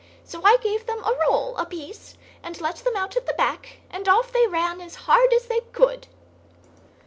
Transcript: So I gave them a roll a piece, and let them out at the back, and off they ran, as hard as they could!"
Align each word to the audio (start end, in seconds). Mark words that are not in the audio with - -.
So 0.23 0.41
I 0.43 0.57
gave 0.63 0.87
them 0.87 1.03
a 1.03 1.15
roll 1.29 1.55
a 1.57 1.65
piece, 1.67 2.17
and 2.41 2.59
let 2.59 2.77
them 2.77 2.95
out 2.95 3.15
at 3.15 3.27
the 3.27 3.35
back, 3.35 3.81
and 3.91 4.09
off 4.09 4.31
they 4.31 4.47
ran, 4.47 4.81
as 4.81 4.95
hard 5.05 5.31
as 5.31 5.45
they 5.45 5.59
could!" 5.73 6.07